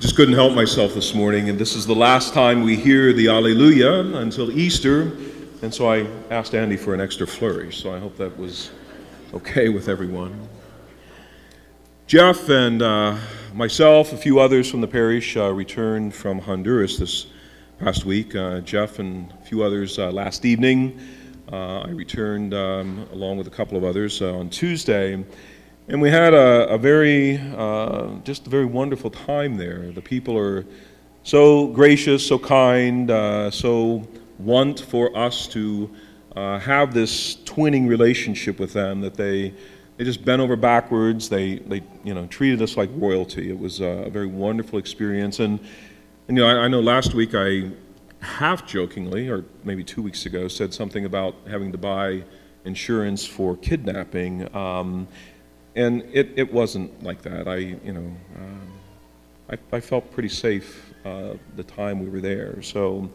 [0.00, 3.28] Just couldn't help myself this morning, and this is the last time we hear the
[3.28, 5.12] Alleluia until Easter,
[5.60, 8.70] and so I asked Andy for an extra flourish, so I hope that was
[9.34, 10.48] okay with everyone.
[12.06, 13.14] Jeff and uh,
[13.52, 17.26] myself, a few others from the parish, uh, returned from Honduras this
[17.78, 18.34] past week.
[18.34, 20.98] Uh, Jeff and a few others uh, last evening.
[21.52, 25.22] Uh, I returned um, along with a couple of others uh, on Tuesday.
[25.90, 29.90] And we had a, a very, uh, just a very wonderful time there.
[29.90, 30.64] The people are
[31.24, 34.06] so gracious, so kind, uh, so
[34.38, 35.90] want for us to
[36.36, 39.52] uh, have this twinning relationship with them that they,
[39.96, 41.28] they just bent over backwards.
[41.28, 43.50] They, they you know, treated us like royalty.
[43.50, 45.40] It was a very wonderful experience.
[45.40, 45.58] And,
[46.28, 47.68] and you know, I, I know last week I
[48.20, 52.22] half jokingly, or maybe two weeks ago, said something about having to buy
[52.64, 54.54] insurance for kidnapping.
[54.54, 55.08] Um,
[55.76, 57.48] and it, it wasn't like that.
[57.48, 58.60] I, you know, um,
[59.50, 62.60] I, I felt pretty safe uh, the time we were there.
[62.62, 63.10] So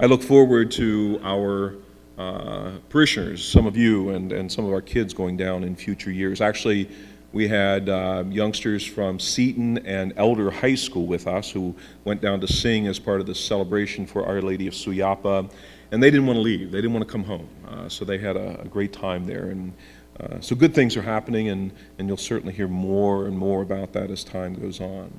[0.00, 1.76] I look forward to our
[2.18, 6.10] uh, parishioners, some of you, and, and some of our kids going down in future
[6.10, 6.40] years.
[6.40, 6.88] Actually,
[7.32, 11.74] we had uh, youngsters from Seton and Elder High School with us who
[12.04, 15.50] went down to sing as part of the celebration for Our Lady of Suyapa,
[15.90, 16.70] and they didn't want to leave.
[16.70, 17.48] They didn't want to come home.
[17.68, 19.46] Uh, so they had a, a, great time there.
[19.46, 19.72] And
[20.20, 23.92] uh, so good things are happening, and, and you'll certainly hear more and more about
[23.94, 25.10] that as time goes on.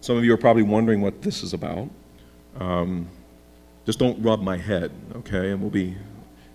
[0.00, 1.88] Some of you are probably wondering what this is about.
[2.58, 3.08] Um,
[3.86, 5.50] just don't rub my head, okay?
[5.50, 5.96] And we'll be,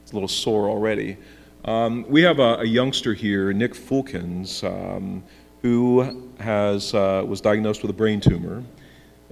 [0.03, 1.17] it's a little sore already.
[1.65, 5.23] Um, we have a, a, youngster here, Nick Fulkins, um,
[5.61, 8.63] who has, uh, was diagnosed with a brain tumor.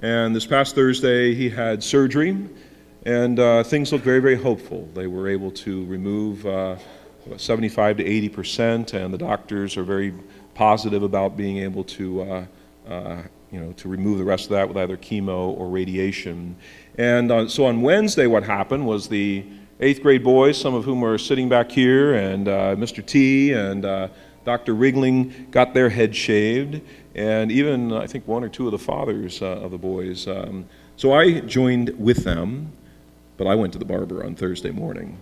[0.01, 2.37] And this past Thursday, he had surgery,
[3.05, 4.89] and uh, things look very, very hopeful.
[4.93, 6.75] They were able to remove uh,
[7.37, 10.13] 75 to 80 percent, and the doctors are very
[10.53, 12.45] positive about being able to, uh,
[12.87, 16.55] uh, you know, to remove the rest of that with either chemo or radiation.
[16.97, 19.43] And so on Wednesday, what happened was the
[19.79, 23.05] eighth grade boys, some of whom are sitting back here, and uh, Mr.
[23.05, 24.07] T and uh,
[24.45, 24.73] Dr.
[24.73, 26.81] Wrigling got their head shaved,
[27.15, 30.27] and even I think one or two of the fathers uh, of the boys.
[30.27, 30.65] Um,
[30.95, 32.71] so I joined with them,
[33.37, 35.17] but I went to the barber on Thursday morning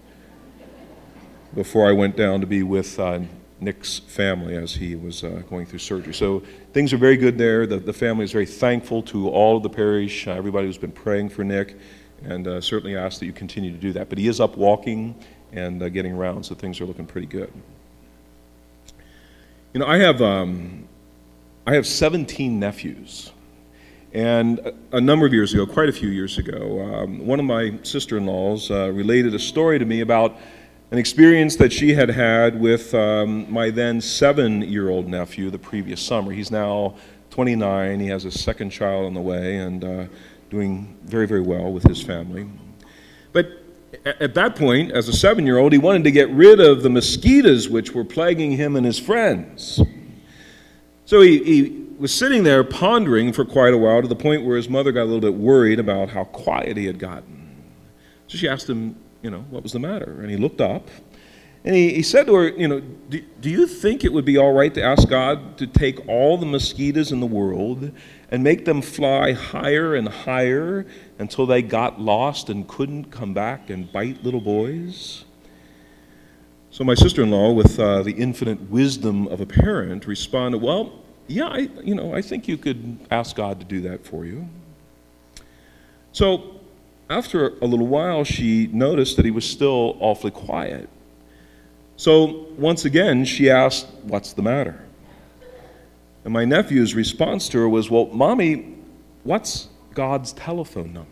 [1.56, 3.20] before I went down to be with uh,
[3.60, 6.14] Nick's family as he was uh, going through surgery.
[6.14, 6.44] So
[6.74, 7.66] things are very good there.
[7.66, 10.92] The, the family is very thankful to all of the parish, uh, everybody who's been
[10.92, 11.78] praying for Nick,
[12.24, 14.10] and uh, certainly ask that you continue to do that.
[14.10, 15.16] But he is up walking
[15.52, 17.52] and uh, getting around, so things are looking pretty good.
[19.74, 20.88] You know, I have, um,
[21.66, 23.32] I have 17 nephews.
[24.14, 27.80] And a, number of years ago, quite a few years ago, um, one of my
[27.82, 30.38] sister in laws uh, related a story to me about
[30.94, 35.58] an experience that she had had with um, my then seven year old nephew the
[35.58, 36.32] previous summer.
[36.32, 36.94] He's now
[37.32, 40.06] 29, he has a second child on the way, and uh,
[40.52, 42.48] doing very, very well with his family.
[43.32, 43.48] But
[44.06, 46.92] at that point, as a seven year old, he wanted to get rid of the
[46.92, 49.82] mosquitoes which were plaguing him and his friends.
[51.06, 54.58] So he, he was sitting there pondering for quite a while to the point where
[54.58, 57.64] his mother got a little bit worried about how quiet he had gotten.
[58.28, 60.22] So she asked him, you know, what was the matter?
[60.22, 60.88] And he looked up
[61.66, 64.38] and he, he said to her, you know, do, do you think it would be
[64.38, 67.92] all right to ask God to take all the mosquitoes in the world
[68.30, 70.86] and make them fly higher and higher
[71.20, 75.24] until they got lost and couldn't come back and bite little boys?
[76.70, 80.92] So my sister-in-law, with uh, the infinite wisdom of a parent, responded, "Well,
[81.28, 84.50] yeah, I, you know, I think you could ask God to do that for you."
[86.14, 86.60] So
[87.10, 90.90] after a little while, she noticed that he was still awfully quiet.
[91.98, 94.84] So once again, she asked, What's the matter?
[96.24, 98.76] And my nephew's response to her was, Well, Mommy,
[99.24, 101.10] what's God's telephone number?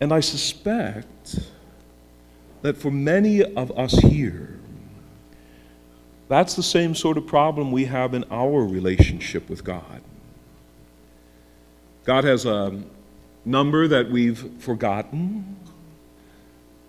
[0.00, 1.40] And I suspect
[2.62, 4.58] that for many of us here,
[6.28, 10.00] that's the same sort of problem we have in our relationship with God.
[12.04, 12.80] God has a
[13.44, 15.56] number that we've forgotten,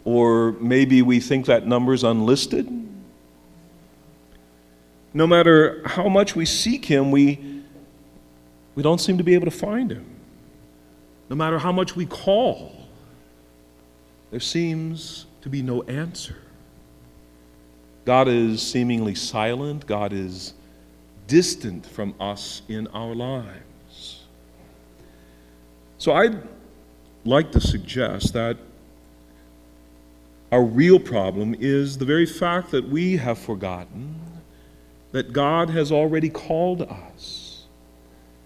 [0.04, 2.70] or maybe we think that number's unlisted.
[5.14, 7.64] No matter how much we seek Him, we,
[8.76, 10.06] we don't seem to be able to find Him.
[11.30, 12.76] No matter how much we call,
[14.32, 16.36] there seems to be no answer.
[18.06, 20.54] God is seemingly silent, God is
[21.28, 24.21] distant from us in our lives.
[26.02, 26.42] So I'd
[27.26, 28.58] like to suggest that
[30.52, 34.16] our real problem is the very fact that we have forgotten
[35.12, 37.66] that God has already called us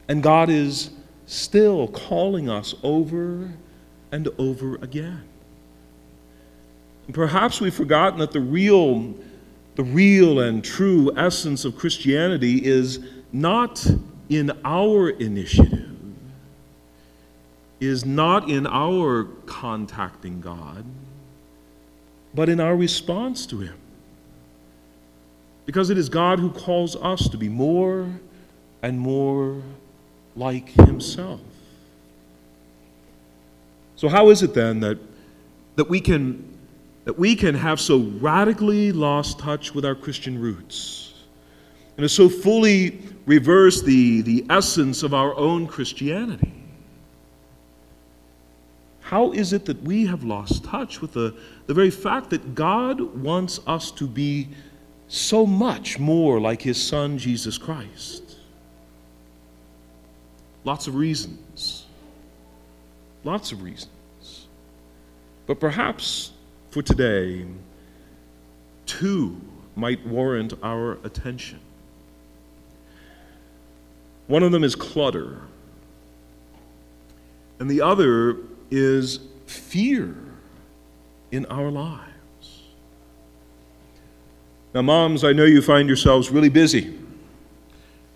[0.07, 0.91] And God is
[1.27, 3.49] still calling us over
[4.11, 5.23] and over again.
[7.05, 9.13] And perhaps we've forgotten that the real,
[9.75, 12.99] the real and true essence of Christianity is
[13.31, 13.85] not
[14.29, 15.84] in our initiative,
[17.79, 20.85] is not in our contacting God,
[22.33, 23.77] but in our response to Him.
[25.65, 28.07] Because it is God who calls us to be more
[28.81, 29.61] and more
[30.35, 31.41] like Himself.
[33.95, 34.99] So, how is it then that,
[35.75, 36.57] that, we can,
[37.05, 41.13] that we can have so radically lost touch with our Christian roots
[41.97, 46.54] and have so fully reversed the, the essence of our own Christianity?
[49.05, 51.35] How is it that we have lost touch with the,
[51.67, 54.47] the very fact that God wants us to be
[55.07, 58.23] so much more like His Son, Jesus Christ?
[60.63, 61.85] Lots of reasons.
[63.23, 64.47] Lots of reasons.
[65.45, 66.31] But perhaps
[66.71, 67.45] for today,
[68.87, 69.39] two
[69.75, 71.59] might warrant our attention.
[74.25, 75.41] One of them is clutter,
[77.59, 78.37] and the other
[78.71, 80.15] is fear
[81.31, 82.63] in our lives.
[84.73, 86.99] Now, moms, I know you find yourselves really busy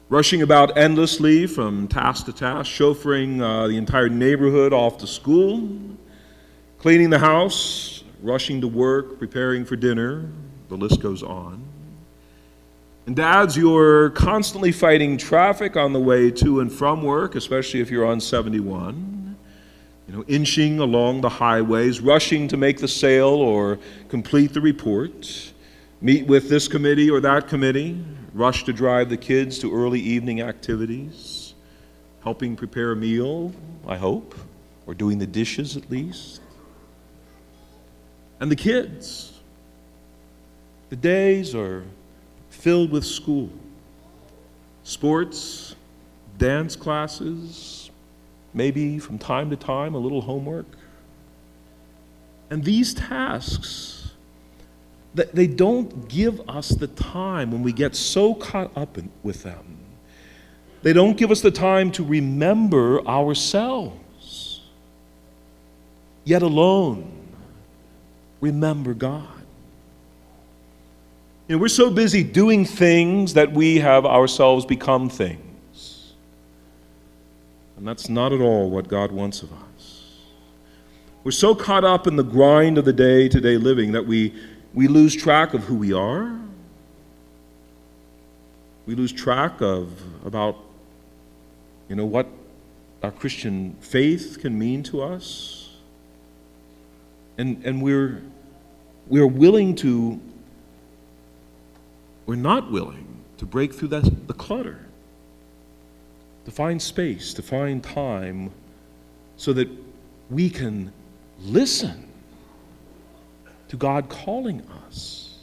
[0.10, 5.70] rushing about endlessly from task to task, chauffeuring uh, the entire neighborhood off to school,
[6.80, 10.28] cleaning the house, rushing to work, preparing for dinner.
[10.70, 11.64] The list goes on.
[13.06, 17.90] And dads, you're constantly fighting traffic on the way to and from work, especially if
[17.90, 19.19] you're on 71.
[20.20, 23.80] Know, inching along the highways, rushing to make the sale or
[24.10, 25.54] complete the report,
[26.02, 30.42] meet with this committee or that committee, rush to drive the kids to early evening
[30.42, 31.54] activities,
[32.22, 33.54] helping prepare a meal,
[33.88, 34.36] I hope,
[34.86, 36.42] or doing the dishes at least.
[38.42, 39.40] And the kids.
[40.90, 41.86] The days are
[42.50, 43.50] filled with school,
[44.84, 45.76] sports,
[46.38, 47.89] dance classes,
[48.54, 50.66] maybe from time to time a little homework.
[52.50, 54.12] And these tasks
[55.16, 59.44] that they don't give us the time when we get so caught up in, with
[59.44, 59.78] them.
[60.82, 64.62] They don't give us the time to remember ourselves,
[66.24, 67.12] yet alone
[68.40, 69.28] remember God.
[71.48, 75.49] You know, we're so busy doing things that we have ourselves become things.
[77.80, 80.02] And that's not at all what God wants of us.
[81.24, 84.34] We're so caught up in the grind of the day to day living that we
[84.74, 86.38] we lose track of who we are.
[88.86, 89.94] We lose track of
[90.26, 90.58] about
[91.88, 92.28] you know what
[93.02, 95.78] our Christian faith can mean to us.
[97.38, 98.22] And and we're
[99.08, 100.20] we're willing to
[102.26, 104.86] we're not willing to break through that, the clutter,
[106.50, 108.50] to find space, to find time
[109.38, 109.70] so that
[110.32, 110.92] we can
[111.42, 112.08] listen
[113.68, 115.36] to God calling us.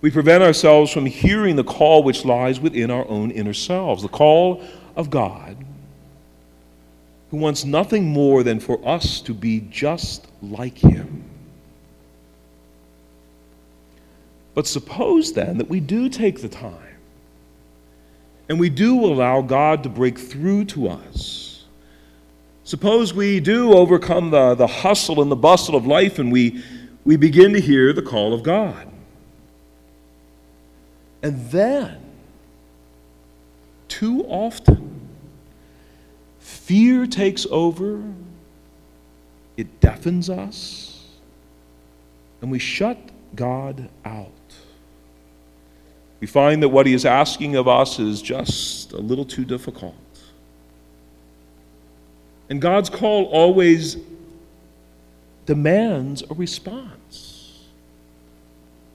[0.00, 4.08] We prevent ourselves from hearing the call which lies within our own inner selves, the
[4.08, 4.64] call
[4.96, 5.58] of God,
[7.30, 11.22] who wants nothing more than for us to be just like Him.
[14.54, 16.94] But suppose then that we do take the time
[18.48, 21.44] and we do allow God to break through to us
[22.64, 26.62] Suppose we do overcome the, the hustle and the bustle of life and we,
[27.04, 28.88] we begin to hear the call of God.
[31.22, 32.00] And then,
[33.88, 35.08] too often,
[36.40, 38.02] fear takes over,
[39.58, 41.06] it deafens us,
[42.40, 42.98] and we shut
[43.34, 44.30] God out.
[46.24, 49.94] We find that what He is asking of us is just a little too difficult.
[52.48, 53.98] And God's call always
[55.44, 57.66] demands a response.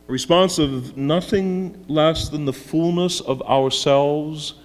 [0.07, 4.55] A response of nothing less than the fullness of ourselves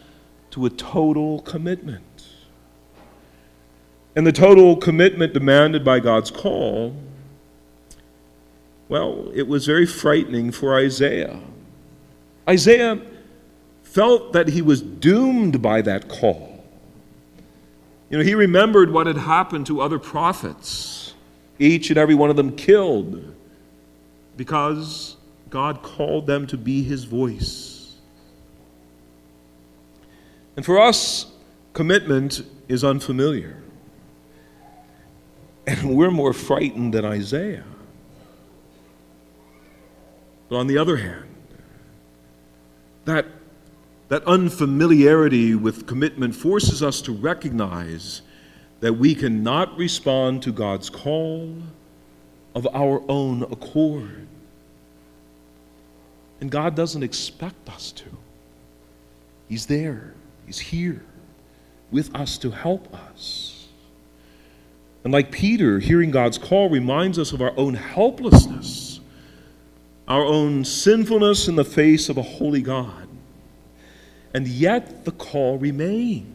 [0.53, 2.27] to a total commitment.
[4.17, 6.97] And the total commitment demanded by God's call,
[8.89, 11.41] well, it was very frightening for Isaiah.
[12.49, 13.01] Isaiah
[13.83, 16.65] felt that he was doomed by that call.
[18.11, 21.15] You know, he remembered what had happened to other prophets,
[21.59, 23.35] each and every one of them killed
[24.37, 25.17] because
[25.51, 27.95] God called them to be his voice.
[30.57, 31.27] And for us,
[31.73, 33.57] commitment is unfamiliar.
[35.67, 37.65] And we're more frightened than Isaiah.
[40.49, 41.34] But on the other hand,
[43.05, 43.27] that,
[44.09, 48.23] that unfamiliarity with commitment forces us to recognize
[48.81, 51.57] that we cannot respond to God's call
[52.55, 54.27] of our own accord.
[56.41, 58.05] And God doesn't expect us to.
[59.49, 60.15] He's there,
[60.47, 61.03] He's here
[61.91, 63.69] with us to help us.
[65.05, 68.94] And like Peter, hearing God's call reminds us of our own helplessness,
[70.07, 73.09] our own sinfulness in the face of a holy God.
[74.35, 76.27] And yet the call remains.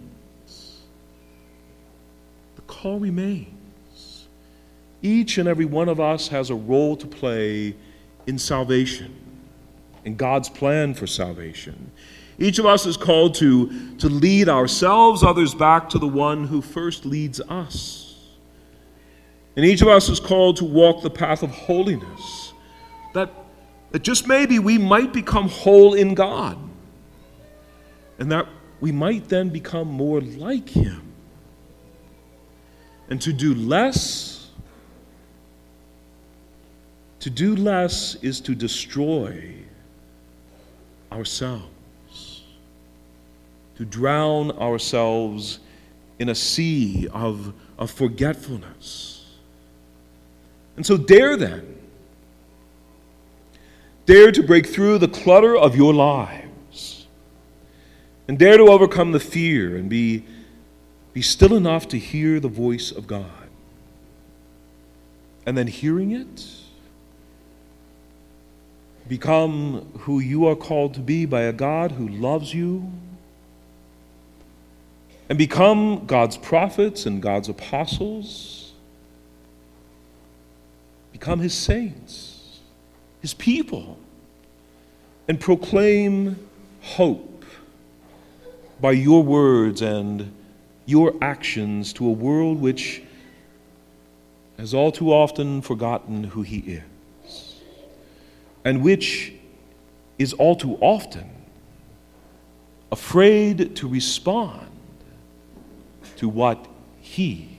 [2.55, 4.27] The call remains.
[5.01, 7.75] Each and every one of us has a role to play
[8.27, 9.13] in salvation,
[10.05, 11.91] in God's plan for salvation.
[12.37, 16.61] Each of us is called to, to lead ourselves, others back to the one who
[16.61, 18.15] first leads us.
[19.57, 22.53] And each of us is called to walk the path of holiness,
[23.13, 23.29] that,
[23.91, 26.57] that just maybe we might become whole in God,
[28.17, 28.47] and that
[28.79, 31.01] we might then become more like Him.
[33.09, 34.49] And to do less,
[37.21, 39.53] to do less is to destroy
[41.11, 41.69] ourselves
[43.79, 45.59] to drown ourselves
[46.19, 49.25] in a sea of, of forgetfulness.
[50.75, 51.78] And so, dare then.
[54.09, 57.05] Dare to break through the clutter of your lives.
[58.27, 60.25] And dare to overcome the fear and be,
[61.13, 63.29] be still enough to hear the voice of God.
[65.45, 66.43] And then, hearing it,
[69.07, 72.91] become who you are called to be by a God who loves you
[75.29, 78.71] and become God's prophets and God's apostles,
[81.11, 82.38] become his saints,
[83.21, 83.97] his people,
[85.27, 86.37] and proclaim
[86.81, 87.43] hope
[88.79, 90.33] by your words and
[90.85, 93.03] your actions to a world which
[94.57, 96.81] has all too often forgotten who he
[97.25, 97.55] is,
[98.65, 99.33] and which
[100.17, 101.29] is all too often
[102.91, 104.67] afraid to respond
[106.17, 106.67] to what
[106.99, 107.58] He.